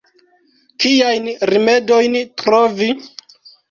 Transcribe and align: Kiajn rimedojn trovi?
Kiajn 0.85 1.29
rimedojn 1.53 2.21
trovi? 2.45 2.95